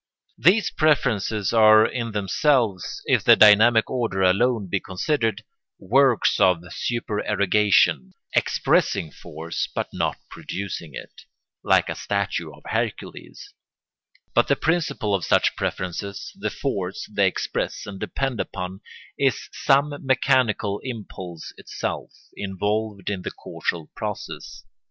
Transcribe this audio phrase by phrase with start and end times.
[0.39, 5.43] These preferences are in themselves, if the dynamic order alone be considered,
[5.77, 11.25] works of supererogation, expressing force but not producing it,
[11.63, 13.53] like a statue of Hercules;
[14.33, 18.81] but the principle of such preferences, the force they express and depend upon,
[19.19, 24.63] is some mechanical impulse itself involved in the causal process.